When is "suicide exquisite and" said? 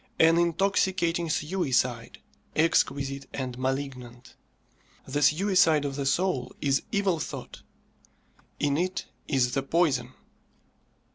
1.29-3.55